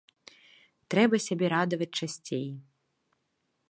[0.93, 2.47] Трэба сябе радаваць часцей.